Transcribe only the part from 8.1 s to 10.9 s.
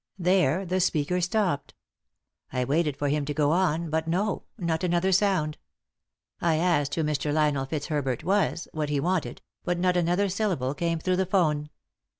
was, what he wanted, but not another syllable